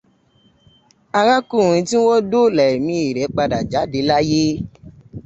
Arákùnrin 1.19 1.85
tí 1.89 1.97
wọ́n 2.05 2.25
dóòlà 2.31 2.63
ẹ̀mí 2.75 2.95
rẹ̀ 3.17 3.31
padà 3.35 3.59
jáde 3.71 3.99
láyé. 4.09 4.45